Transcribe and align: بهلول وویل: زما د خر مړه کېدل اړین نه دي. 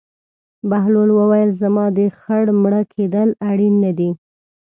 بهلول 0.69 1.09
وویل: 1.13 1.49
زما 1.61 1.85
د 1.97 1.99
خر 2.19 2.45
مړه 2.61 2.81
کېدل 2.93 3.29
اړین 3.49 3.75
نه 3.83 3.91
دي. 3.97 4.09